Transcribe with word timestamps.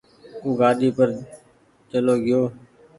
او 0.43 0.49
گآڏي 0.59 0.89
پر 0.97 1.09
چلو 1.91 2.15
گئيو 2.23 2.41